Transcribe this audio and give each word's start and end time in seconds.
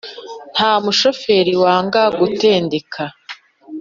Nta 0.53 0.71
mushoferi 0.83 1.53
wanga 1.63 2.01
gutendeka 2.19 3.03